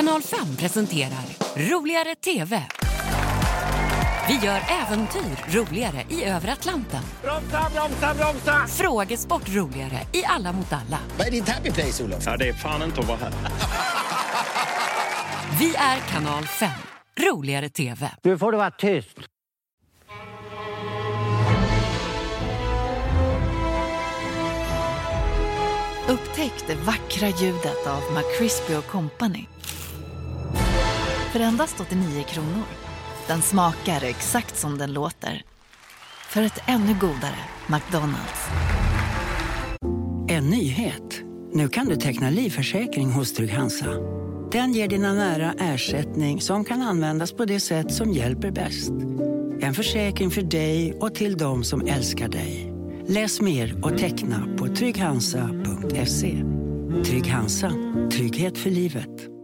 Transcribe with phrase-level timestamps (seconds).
[0.00, 1.24] Kanal 5 presenterar
[1.56, 2.62] Roligare TV.
[4.28, 7.00] Vi gör äventyr roligare i över Atlanten.
[7.22, 8.66] Bromsa, bromsa, bromsa!
[8.66, 10.98] Frågesport roligare i Alla mot alla.
[11.18, 12.22] Vad är din happy place, Olof?
[12.26, 13.32] Ja, det är fan inte att vara här.
[15.58, 16.70] Vi är Kanal 5.
[17.30, 18.10] Roligare TV.
[18.22, 19.18] Nu får du vara tyst.
[26.08, 29.46] Upptäck det vackra ljudet av McCrispy Company.
[31.32, 32.64] För endast 89 kronor.
[33.26, 35.42] Den smakar exakt som den låter.
[36.28, 38.48] För ett ännu godare McDonalds.
[40.28, 41.22] En nyhet.
[41.52, 43.86] Nu kan du teckna livförsäkring hos Trygg-Hansa.
[44.52, 48.92] Den ger dina nära ersättning som kan användas på det sätt som hjälper bäst.
[49.60, 52.72] En försäkring för dig och till de som älskar dig.
[53.06, 56.44] Läs mer och teckna på trygghansa.se.
[57.04, 57.72] Trygg Hansa.
[58.12, 59.39] Trygghet för livet.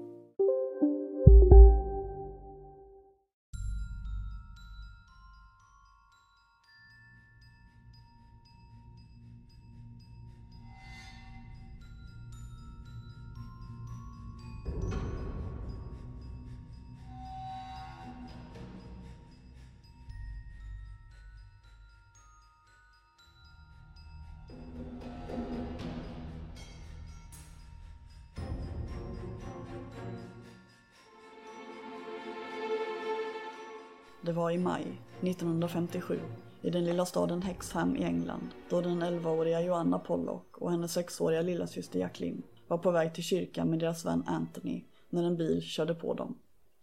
[34.26, 36.20] Det var i maj 1957
[36.62, 41.42] i den lilla staden Hexham i England då den 11-åriga Joanna Pollock och hennes 6-åriga
[41.42, 45.94] lillasyster Jacqueline var på väg till kyrkan med deras vän Anthony när en bil körde
[45.94, 46.38] på dem.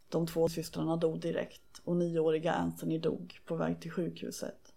[0.09, 4.73] De två systrarna dog direkt och nioåriga Anthony dog på väg till sjukhuset.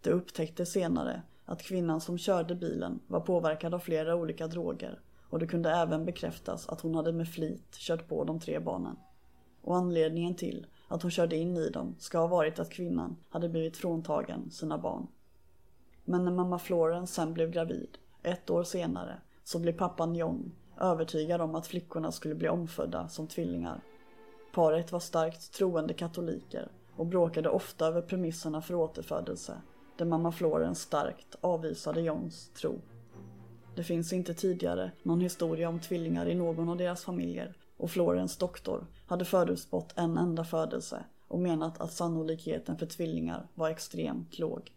[0.00, 5.38] Det upptäcktes senare att kvinnan som körde bilen var påverkad av flera olika droger och
[5.38, 8.96] det kunde även bekräftas att hon hade med flit kört på de tre barnen.
[9.62, 13.48] Och anledningen till att hon körde in i dem ska ha varit att kvinnan hade
[13.48, 15.06] blivit fråntagen sina barn.
[16.04, 21.40] Men när mamma Florence sen blev gravid, ett år senare, så blev pappan John övertygad
[21.40, 23.80] om att flickorna skulle bli omfödda som tvillingar.
[24.52, 29.60] Paret var starkt troende katoliker och bråkade ofta över premisserna för återfödelse,
[29.96, 32.80] där mamma Florence starkt avvisade Johns tro.
[33.76, 38.40] Det finns inte tidigare någon historia om tvillingar i någon av deras familjer och Florence
[38.40, 44.72] doktor hade förutspått en enda födelse och menat att sannolikheten för tvillingar var extremt låg.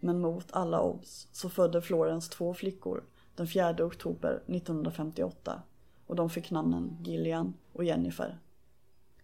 [0.00, 3.04] Men mot alla odds så födde Florence två flickor
[3.34, 5.62] den 4 oktober 1958
[6.06, 8.38] och de fick namnen Gillian och Jennifer.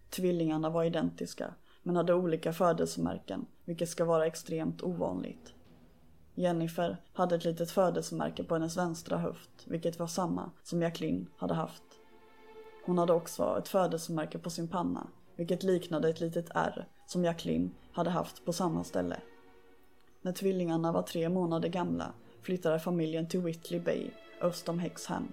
[0.09, 5.53] Tvillingarna var identiska men hade olika födelsemärken vilket ska vara extremt ovanligt.
[6.35, 11.53] Jennifer hade ett litet födelsemärke på hennes vänstra höft vilket var samma som Jacqueline hade
[11.53, 11.83] haft.
[12.87, 17.75] Hon hade också ett födelsemärke på sin panna, vilket liknade ett litet R som Jacqueline
[17.91, 19.19] hade haft på samma ställe.
[20.21, 24.09] När tvillingarna var tre månader gamla flyttade familjen till Whitley Bay,
[24.41, 25.31] öst om Hexham.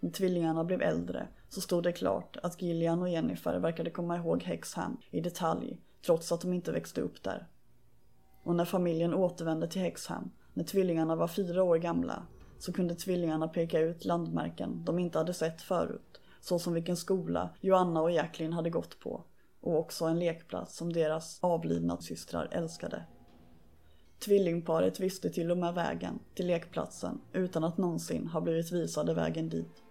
[0.00, 4.42] När tvillingarna blev äldre så stod det klart att Gillian och Jennifer verkade komma ihåg
[4.42, 7.48] Hexham i detalj, trots att de inte växte upp där.
[8.42, 12.22] Och när familjen återvände till Hexham, när tvillingarna var fyra år gamla,
[12.58, 16.07] så kunde tvillingarna peka ut landmärken de inte hade sett förut
[16.40, 19.24] såsom vilken skola Joanna och Jacqueline hade gått på
[19.60, 23.04] och också en lekplats som deras avlidna systrar älskade.
[24.18, 29.48] Tvillingparet visste till och med vägen till lekplatsen utan att någonsin ha blivit visade vägen
[29.48, 29.82] dit.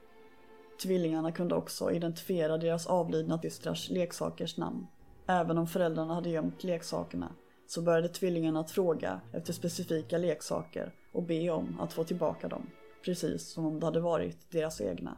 [0.83, 4.87] Tvillingarna kunde också identifiera deras avlidna systrars leksakers namn.
[5.27, 7.35] Även om föräldrarna hade gömt leksakerna
[7.67, 12.69] så började tvillingarna att fråga efter specifika leksaker och be om att få tillbaka dem,
[13.05, 15.17] precis som om det hade varit deras egna.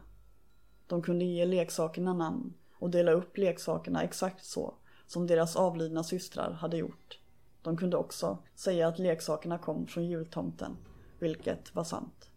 [0.90, 4.74] De kunde ge leksakerna namn och dela upp leksakerna exakt så
[5.06, 7.18] som deras avlidna systrar hade gjort.
[7.62, 10.76] De kunde också säga att leksakerna kom från jultomten,
[11.18, 12.30] vilket var sant.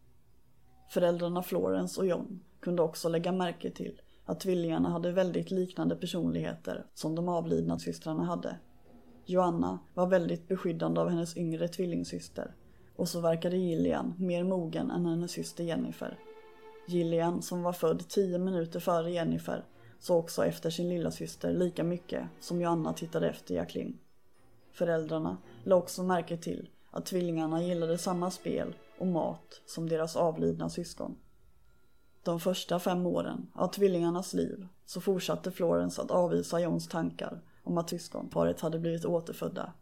[0.89, 6.85] Föräldrarna Florence och John kunde också lägga märke till att tvillingarna hade väldigt liknande personligheter
[6.93, 8.59] som de avlidna systrarna hade.
[9.25, 12.55] Joanna var väldigt beskyddande av hennes yngre tvillingsyster
[12.95, 16.19] och så verkade Gillian mer mogen än hennes syster Jennifer.
[16.85, 19.65] Gillian, som var född tio minuter före Jennifer,
[19.99, 23.99] såg också efter sin lilla syster lika mycket som Joanna tittade efter Jacqueline.
[24.71, 30.69] Föräldrarna lade också märke till att tvillingarna gillade samma spel och mat som deras avlidna
[30.69, 31.15] syskon.
[32.23, 37.77] De första fem åren av tvillingarnas liv så fortsatte Florence att avvisa Johns tankar om
[37.77, 39.73] att syskonparet hade blivit återfödda.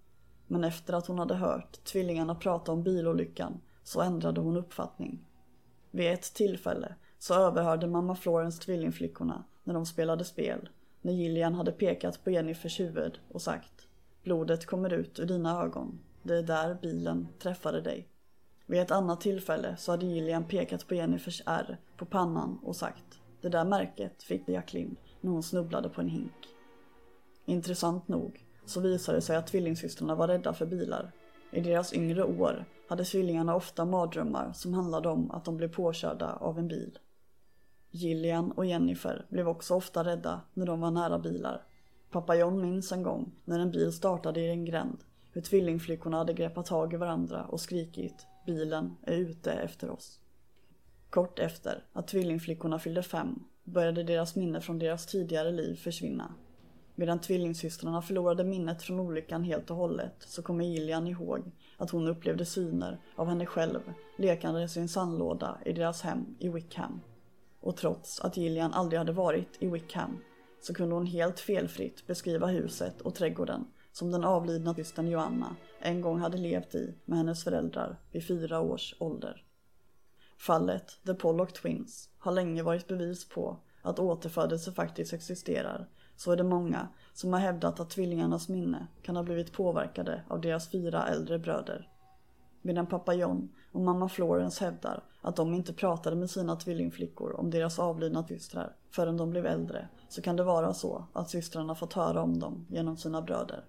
[0.48, 5.26] Men efter att hon hade hört tvillingarna prata om bilolyckan så ändrade hon uppfattning.
[5.92, 10.70] Vid ett tillfälle så överhörde mamma Florence tvillingflickorna när de spelade spel,
[11.02, 13.88] när Gillian hade pekat på Jennifers huvud och sagt
[14.24, 16.00] Blodet kommer ut ur dina ögon.
[16.24, 18.08] Det är där bilen träffade dig.
[18.66, 23.20] Vid ett annat tillfälle så hade Gillian pekat på Jennifers ärr på pannan och sagt
[23.42, 26.48] Det där märket fick Jacqueline när hon snubblade på en hink.
[27.46, 31.12] Intressant nog så visade det sig att tvillingsystrarna var rädda för bilar.
[31.52, 36.34] I deras yngre år hade tvillingarna ofta mardrömmar som handlade om att de blev påkörda
[36.34, 37.00] av en bil.
[37.90, 41.64] Gillian och Jennifer blev också ofta rädda när de var nära bilar.
[42.10, 44.98] Pappa John minns en gång när en bil startade i en gränd
[45.32, 50.20] hur tvillingflickorna hade greppat tag i varandra och skrikit bilen är ute efter oss.
[51.10, 56.34] Kort efter att tvillingflickorna fyllde fem började deras minne från deras tidigare liv försvinna.
[56.96, 62.08] Medan tvillingsystrarna förlorade minnet från olyckan helt och hållet så kommer Gillian ihåg att hon
[62.08, 63.80] upplevde syner av henne själv
[64.18, 67.02] lekandes i en sandlåda i deras hem i Wickham.
[67.60, 70.18] Och trots att Gillian aldrig hade varit i Wickham
[70.62, 76.02] så kunde hon helt felfritt beskriva huset och trädgården som den avlidna systern Joanna en
[76.02, 79.44] gång hade levt i med hennes föräldrar vid fyra års ålder.
[80.38, 86.36] Fallet The Pollock Twins har länge varit bevis på att återfödelse faktiskt existerar så är
[86.36, 91.08] det många som har hävdat att tvillingarnas minne kan ha blivit påverkade av deras fyra
[91.08, 91.90] äldre bröder.
[92.62, 97.50] Medan pappa John och mamma Florence hävdar att de inte pratade med sina tvillingflickor om
[97.50, 101.94] deras avlidna systrar förrän de blev äldre så kan det vara så att systrarna fått
[101.94, 103.66] höra om dem genom sina bröder.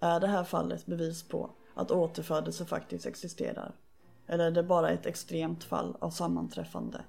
[0.00, 3.74] Är det här fallet bevis på att återfödelse faktiskt existerar?
[4.26, 7.00] Eller är det bara ett extremt fall av sammanträffande?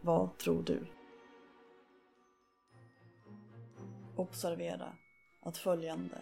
[0.00, 0.86] Vad tror du?
[4.20, 4.92] Observera
[5.40, 6.18] att följande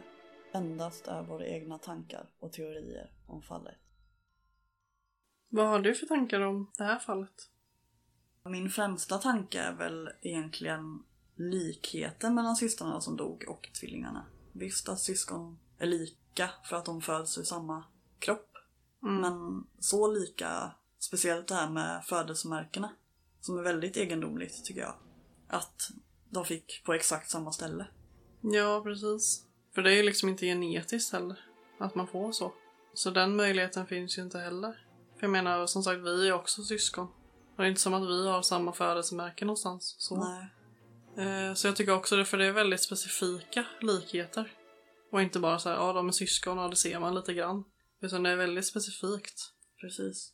[0.53, 3.79] endast är våra egna tankar och teorier om fallet.
[5.49, 7.51] Vad har du för tankar om det här fallet?
[8.45, 11.03] Min främsta tanke är väl egentligen
[11.35, 14.27] likheten mellan systrarna som dog och tvillingarna.
[14.53, 17.85] Visst att syskon är lika för att de föds ur samma
[18.19, 18.57] kropp.
[19.03, 19.21] Mm.
[19.21, 22.91] Men så lika, speciellt det här med födelsemärkena,
[23.41, 24.95] som är väldigt egendomligt tycker jag.
[25.49, 25.91] Att
[26.31, 27.87] de fick på exakt samma ställe.
[28.41, 29.45] Ja, precis.
[29.75, 31.39] För det är ju liksom inte genetiskt heller,
[31.79, 32.53] att man får så.
[32.95, 34.85] Så den möjligheten finns ju inte heller.
[35.15, 37.07] För jag menar, som sagt, vi är också syskon.
[37.07, 39.95] Och det är inte som att vi har samma födelsemärke någonstans.
[39.99, 40.17] Så.
[40.25, 40.49] Nej.
[41.27, 44.53] Eh, så jag tycker också det, för det är väldigt specifika likheter.
[45.13, 47.65] Och inte bara så här, ja de är syskon och det ser man lite grann.
[48.01, 49.53] Utan det är väldigt specifikt.
[49.81, 50.33] Precis.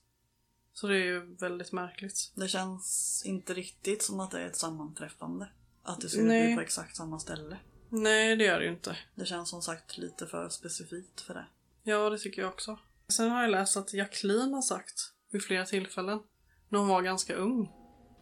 [0.73, 2.33] Så det är ju väldigt märkligt.
[2.35, 5.49] Det känns inte riktigt som att det är ett sammanträffande.
[5.85, 6.47] Att det skulle Nej.
[6.47, 7.57] bli på exakt samma ställe.
[7.89, 8.97] Nej, det gör det ju inte.
[9.15, 11.47] Det känns som sagt lite för specifikt för det.
[11.83, 12.79] Ja, det tycker jag också.
[13.09, 16.21] Sen har jag läst att Jacqueline har sagt vid flera tillfällen,
[16.69, 17.73] när hon var ganska ung,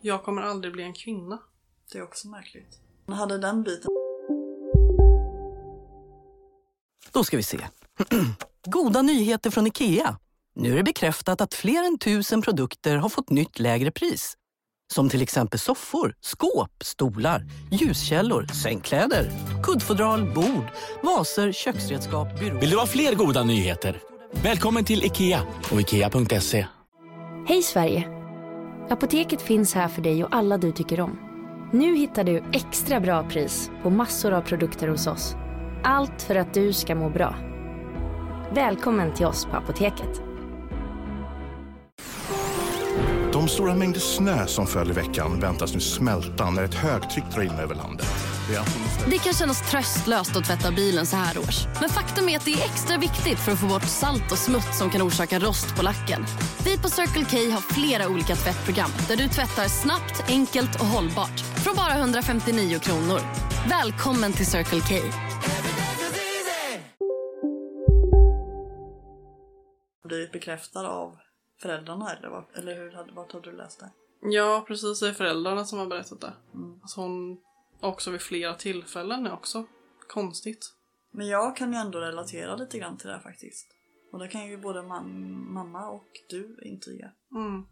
[0.01, 1.39] jag kommer aldrig bli en kvinna.
[1.93, 2.79] Det är också märkligt.
[3.07, 3.91] Men hade den biten
[7.13, 7.59] Då ska vi se.
[8.67, 10.19] Goda nyheter från IKEA.
[10.55, 14.37] Nu är det bekräftat att fler än tusen produkter har fått nytt lägre pris.
[14.93, 19.31] Som till exempel soffor, skåp, stolar, ljuskällor, sängkläder,
[19.63, 20.65] kuddfodral, bord,
[21.03, 22.61] vaser, köksredskap, byråer...
[22.61, 24.01] Vill du ha fler goda nyheter?
[24.43, 25.43] Välkommen till IKEA
[25.73, 26.67] och IKEA.se.
[27.49, 28.09] Hej Sverige!
[28.91, 31.19] Apoteket finns här för dig och alla du tycker om.
[31.73, 35.35] Nu hittar du extra bra pris på massor av produkter hos oss.
[35.85, 37.37] Allt för att du ska må bra.
[38.55, 40.32] Välkommen till oss på Apoteket.
[43.43, 47.43] De stora mängder snö som föll i veckan väntas nu smälta när ett högtryck drar
[47.43, 48.07] in över landet.
[48.49, 51.67] Det är Det kan kännas tröstlöst att tvätta bilen så här års.
[51.81, 54.79] Men faktum är att det är extra viktigt för att få bort salt och smuts
[54.79, 56.25] som kan orsaka rost på lacken.
[56.65, 61.41] Vi på Circle K har flera olika tvättprogram där du tvättar snabbt, enkelt och hållbart.
[61.41, 63.21] Från bara 159 kronor.
[63.69, 64.95] Välkommen till Circle K.
[70.09, 71.17] blivit bekräftad av
[71.63, 73.91] föräldrarna eller, vad, eller hur, hade- vart hade du läst det?
[74.21, 75.01] Ja, precis.
[75.01, 76.33] Det är föräldrarna som har berättat det.
[76.83, 77.41] Alltså hon
[77.81, 79.67] också vid flera tillfällen är också
[80.09, 80.73] konstigt.
[81.11, 83.67] Men jag kan ju ändå relatera lite grann till det här faktiskt.
[84.13, 87.11] Och det kan ju både mam- mamma och du intyga.
[87.35, 87.63] Mm.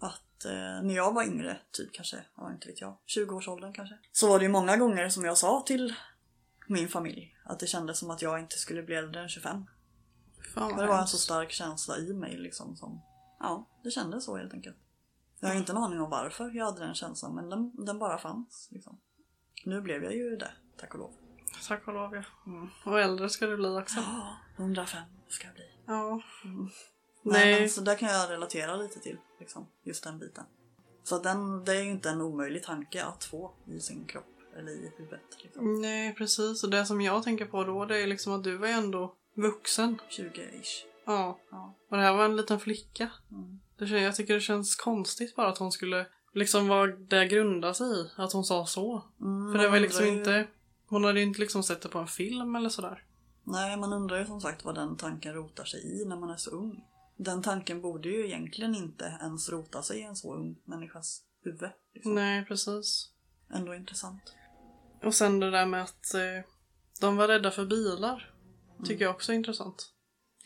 [0.00, 3.98] Att eh, när jag var yngre, typ kanske, ja inte vet jag, 20-årsåldern kanske.
[4.12, 5.94] Så var det ju många gånger som jag sa till
[6.66, 9.64] min familj att det kändes som att jag inte skulle bli äldre än 25.
[10.54, 13.02] Fan det var en så stark känsla i mig liksom som,
[13.40, 14.76] ja, det kändes så helt enkelt.
[15.40, 18.18] Jag har inte en aning om varför jag hade den känslan men den, den bara
[18.18, 19.00] fanns liksom.
[19.64, 21.12] Nu blev jag ju det, tack och lov.
[21.68, 22.22] Tack och lov ja.
[22.84, 24.00] Och äldre ska du bli också.
[24.00, 25.64] Ja, 105 ska jag bli.
[25.86, 26.22] Ja.
[26.44, 26.70] Nej.
[27.22, 27.60] Nej.
[27.60, 30.44] Men, så där kan jag relatera lite till, liksom, just den biten.
[31.02, 34.72] Så den, det är ju inte en omöjlig tanke att få i sin kropp eller
[34.72, 35.20] i huvudet.
[35.42, 35.80] Liksom.
[35.80, 36.64] Nej, precis.
[36.64, 39.14] Och det som jag tänker på då, det är liksom att du var ju ändå
[39.34, 39.98] vuxen.
[40.10, 40.89] 20-ish.
[41.12, 41.38] Ja.
[41.50, 41.76] Ja.
[41.90, 43.10] Och det här var en liten flicka.
[43.30, 43.60] Mm.
[44.02, 48.10] Jag tycker det känns konstigt bara att hon skulle, liksom vad det grundar sig i,
[48.16, 49.04] att hon sa så.
[49.20, 50.46] Mm, För det var liksom ju- inte,
[50.86, 53.04] hon hade ju inte liksom sett det på en film eller sådär.
[53.44, 56.36] Nej, man undrar ju som sagt vad den tanken rotar sig i när man är
[56.36, 56.84] så ung.
[57.16, 61.70] Den tanken borde ju egentligen inte ens rota sig i en så ung människas huvud.
[61.94, 62.14] Liksom.
[62.14, 63.10] Nej, precis.
[63.54, 64.34] Ändå intressant.
[65.02, 66.50] Och sen det där med att eh,
[67.00, 68.34] de var rädda för bilar.
[68.84, 69.92] Tycker jag också är intressant.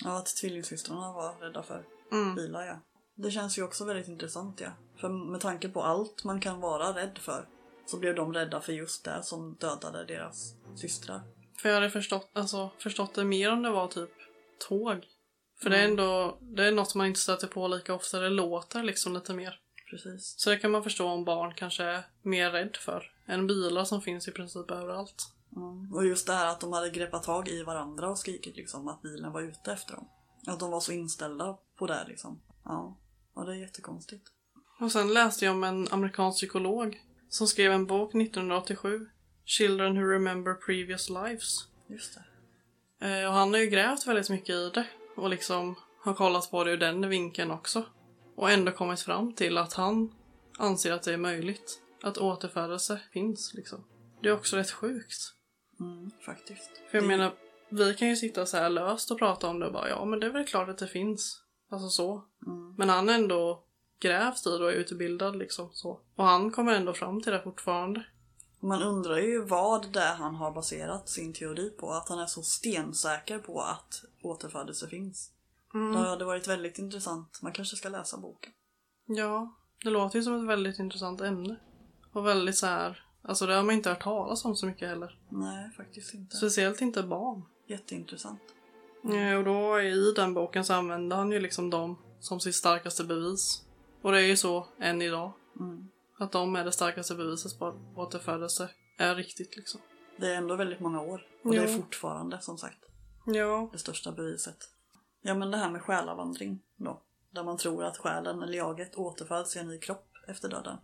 [0.05, 2.35] Ja, att tvillingsystrarna var rädda för Mm.
[2.35, 2.81] bilar, ja.
[3.15, 4.71] Det känns ju också väldigt intressant, ja.
[4.97, 7.49] För med tanke på allt man kan vara rädd för
[7.87, 11.21] så blev de rädda för just det som dödade deras systrar.
[11.59, 14.11] För jag hade förstått, alltså, förstått det mer om det var typ
[14.69, 15.07] tåg.
[15.63, 18.83] För det är ändå, det är något man inte stöter på lika ofta, det låter
[18.83, 19.61] liksom lite mer.
[19.91, 20.35] Precis.
[20.39, 24.03] Så det kan man förstå om barn kanske är mer rädd för än bilar som
[24.03, 25.34] finns i princip överallt.
[25.57, 25.93] Mm.
[25.93, 29.03] Och just det här att de hade greppat tag i varandra och skrikit liksom att
[29.03, 30.09] bilen var ute efter dem.
[30.47, 32.41] Att de var så inställda på det liksom.
[32.65, 32.97] Ja,
[33.35, 34.27] ja det är jättekonstigt.
[34.81, 39.09] Och sen läste jag om en amerikansk psykolog som skrev en bok 1987,
[39.45, 41.69] Children Who Remember Previous Lives.
[41.87, 42.25] Just det.
[43.07, 46.65] Eh, och han har ju grävt väldigt mycket i det och liksom har kollat på
[46.65, 47.85] det ur den vinkeln också.
[48.37, 50.15] Och ändå kommit fram till att han
[50.59, 51.81] anser att det är möjligt.
[52.03, 53.85] Att återfödelse finns liksom.
[54.23, 55.35] Det är också rätt sjukt.
[55.81, 56.71] Mm, faktiskt.
[56.91, 57.33] För jag menar,
[57.69, 60.21] vi kan ju sitta så här löst och prata om det och bara ja men
[60.21, 61.41] det är väl klart att det finns.
[61.71, 62.25] Alltså så.
[62.47, 62.75] Mm.
[62.79, 63.65] Men han ändå
[64.01, 66.01] grävt i det och är utbildad liksom så.
[66.17, 68.05] Och han kommer ändå fram till det fortfarande.
[68.61, 71.91] Man undrar ju vad det är han har baserat sin teori på.
[71.91, 75.31] Att han är så stensäker på att återfödelse finns.
[75.75, 75.93] Mm.
[75.93, 77.41] Det hade varit väldigt intressant.
[77.43, 78.53] Man kanske ska läsa boken.
[79.07, 79.55] Ja,
[79.85, 81.57] det låter ju som ett väldigt intressant ämne.
[82.13, 85.19] Och väldigt så här, alltså det har man inte hört talas om så mycket heller.
[85.29, 86.37] Nej, faktiskt inte.
[86.37, 87.43] Speciellt inte barn.
[87.67, 88.41] Jätteintressant.
[89.05, 93.05] Eh, Och då i den boken så använder han ju liksom dem som sitt starkaste
[93.05, 93.63] bevis.
[94.03, 95.33] Och det är ju så än idag.
[95.61, 95.89] Mm.
[96.19, 99.81] Att de är det starkaste beviset på att återfödelse är riktigt liksom.
[100.17, 101.27] Det är ändå väldigt många år.
[101.45, 101.63] Och det Ja.
[101.63, 102.79] är fortfarande, som sagt,
[103.27, 103.69] Ja.
[103.73, 104.57] det största beviset.
[105.23, 107.03] Ja, men det här med själavandring då.
[107.31, 110.77] Där man tror att själen eller jaget återföds i en ny kropp efter döden.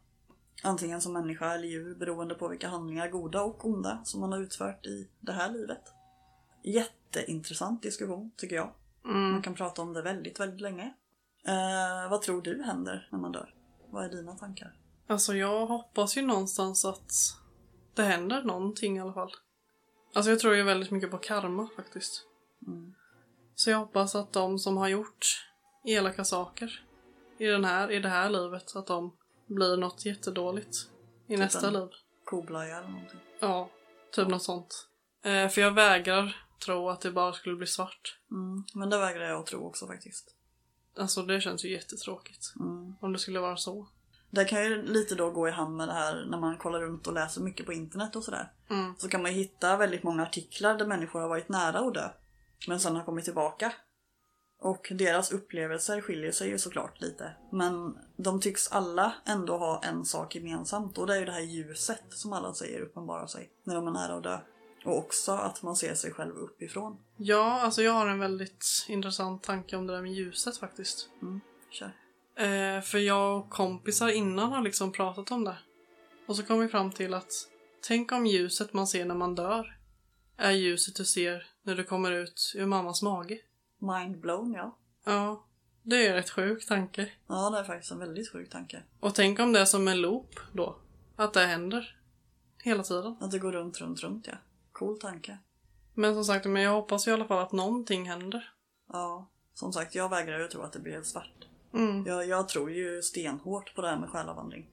[0.62, 4.40] Antingen som människa eller djur beroende på vilka handlingar, goda och onda, som man har
[4.40, 5.82] utfört i det här livet.
[6.64, 8.72] Jätteintressant diskussion, tycker jag.
[9.04, 9.32] Mm.
[9.32, 10.94] Man kan prata om det väldigt, väldigt länge.
[11.46, 13.54] Eh, vad tror du händer när man dör?
[13.90, 14.72] Vad är dina tankar?
[15.06, 17.12] Alltså jag hoppas ju någonstans att
[17.94, 19.32] det händer någonting i alla fall.
[20.14, 22.26] Alltså jag tror ju väldigt mycket på karma faktiskt.
[22.66, 22.94] Mm.
[23.54, 25.46] Så jag hoppas att de som har gjort
[25.84, 26.84] elaka saker
[27.38, 29.16] i, den här, i det här livet, att de
[29.54, 30.76] blir något jättedåligt
[31.26, 31.88] i nästa en liv.
[32.24, 33.20] Koblaja eller någonting.
[33.40, 33.70] Ja,
[34.12, 34.88] typ något sånt.
[35.22, 38.18] Eh, för jag vägrar tro att det bara skulle bli svart.
[38.30, 38.64] Mm.
[38.74, 40.34] Men det vägrar jag att tro också faktiskt.
[40.96, 42.52] Alltså det känns ju jättetråkigt.
[42.60, 42.94] Mm.
[43.00, 43.88] Om det skulle vara så.
[44.30, 47.06] Det kan ju lite då gå i hand med det här när man kollar runt
[47.06, 48.52] och läser mycket på internet och sådär.
[48.70, 48.94] Mm.
[48.98, 52.08] Så kan man ju hitta väldigt många artiklar där människor har varit nära att dö.
[52.68, 53.72] Men sen har kommit tillbaka.
[54.60, 57.32] Och deras upplevelser skiljer sig ju såklart lite.
[57.52, 60.98] Men de tycks alla ändå ha en sak gemensamt.
[60.98, 63.90] Och det är ju det här ljuset som alla säger uppenbarar sig när de är
[63.90, 64.38] nära att dö.
[64.84, 66.98] Och också att man ser sig själv uppifrån.
[67.16, 71.08] Ja, alltså jag har en väldigt intressant tanke om det där med ljuset faktiskt.
[71.22, 71.40] Mm,
[71.70, 71.92] kör.
[72.36, 75.58] Eh, för jag och kompisar innan har liksom pratat om det.
[76.26, 77.32] Och så kom vi fram till att
[77.80, 79.76] tänk om ljuset man ser när man dör
[80.36, 83.38] är ljuset du ser när du kommer ut ur mammas mage.
[83.80, 84.78] Mind blown, ja.
[85.04, 85.46] Ja,
[85.82, 87.12] det är en rätt sjuk tanke.
[87.26, 88.82] Ja, det är faktiskt en väldigt sjuk tanke.
[89.00, 90.76] Och tänk om det är som en loop då.
[91.16, 91.96] Att det händer.
[92.64, 93.16] Hela tiden.
[93.20, 94.34] Att det går runt, runt, runt, ja.
[94.72, 95.38] Cool tanke.
[95.94, 98.52] Men som sagt, men jag hoppas i alla fall att någonting händer.
[98.92, 101.46] Ja, som sagt, jag vägrar ju tro att det blir helt svart.
[101.74, 102.06] Mm.
[102.06, 104.70] Jag, jag tror ju stenhårt på det här med själavandring.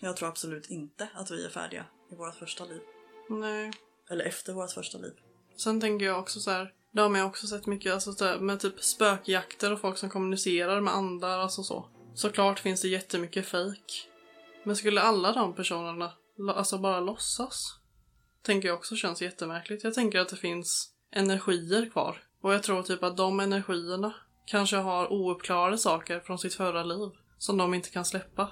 [0.00, 2.80] Jag tror absolut inte att vi är färdiga i vårt första liv.
[3.28, 3.72] Nej.
[4.10, 5.12] Eller efter vårt första liv.
[5.56, 6.74] Sen tänker jag också så här.
[6.92, 10.80] Det har man ju också sett mycket alltså med typ spökjakter och folk som kommunicerar
[10.80, 11.88] med andar, alltså så.
[12.14, 14.08] Såklart finns det jättemycket fejk.
[14.64, 16.12] Men skulle alla de personerna
[16.54, 17.78] alltså bara låtsas?
[18.42, 19.84] Tänker jag också känns jättemärkligt.
[19.84, 22.22] Jag tänker att det finns energier kvar.
[22.42, 24.14] Och jag tror typ att de energierna
[24.46, 28.50] kanske har ouppklarade saker från sitt förra liv som de inte kan släppa.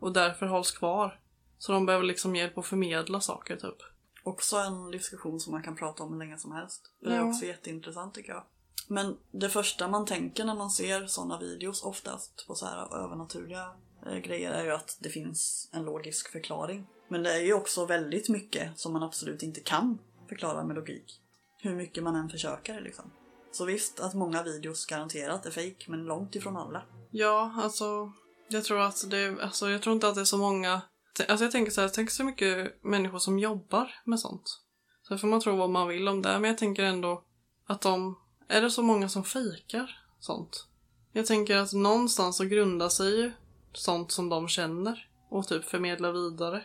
[0.00, 1.20] Och därför hålls kvar.
[1.58, 3.93] Så de behöver liksom hjälp att förmedla saker typ.
[4.24, 6.92] Också en diskussion som man kan prata om hur länge som helst.
[7.00, 8.44] Det är också jätteintressant tycker jag.
[8.88, 13.72] Men det första man tänker när man ser sådana videos oftast på så här övernaturliga
[14.06, 16.86] eh, grejer är ju att det finns en logisk förklaring.
[17.08, 21.20] Men det är ju också väldigt mycket som man absolut inte kan förklara med logik.
[21.58, 23.10] Hur mycket man än försöker liksom.
[23.52, 26.82] Så visst att många videos garanterat är fake men långt ifrån alla.
[27.10, 28.12] Ja, alltså
[28.48, 30.82] jag tror att det, alltså jag tror inte att det är så många,
[31.20, 34.60] alltså jag tänker så här, tänk så mycket människor som jobbar med sånt.
[35.02, 37.24] Så får man tro vad man vill om det, men jag tänker ändå
[37.66, 38.18] att de,
[38.48, 40.66] är det så många som fejkar sånt?
[41.12, 43.32] Jag tänker att någonstans så grundar sig ju
[43.72, 46.64] sånt som de känner och typ förmedlar vidare.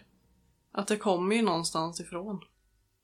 [0.72, 2.40] Att det kommer ju någonstans ifrån.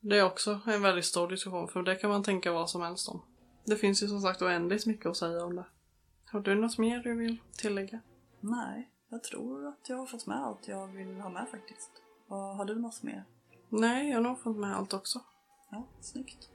[0.00, 3.08] Det är också en väldigt stor diskussion för det kan man tänka vad som helst
[3.08, 3.22] om.
[3.64, 5.66] Det finns ju som sagt oändligt mycket att säga om det.
[6.24, 8.00] Har du något mer du vill tillägga?
[8.40, 11.90] Nej, jag tror att jag har fått med allt jag vill ha med faktiskt.
[12.26, 13.24] Och har du något mer?
[13.68, 15.20] Nej, jag har nog fått med allt också.
[15.70, 16.50] Ja, snyggt.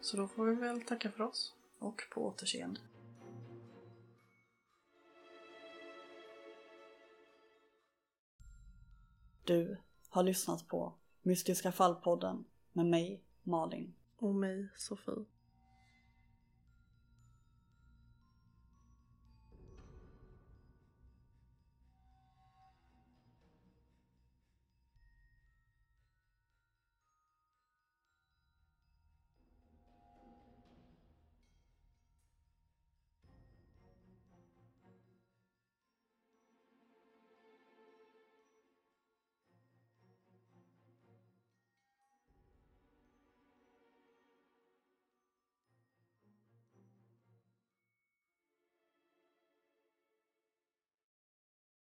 [0.00, 1.54] Så då får vi väl tacka för oss.
[1.78, 2.80] Och på återseende.
[9.44, 10.92] Du har lyssnat på
[11.22, 13.94] Mystiska fallpodden med mig, Malin.
[14.18, 15.24] Och mig, Sofie.